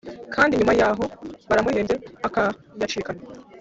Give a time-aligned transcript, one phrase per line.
[0.33, 1.07] Kndi nyuma yahoo
[1.49, 1.95] baramuhembye
[2.27, 3.21] akayacikana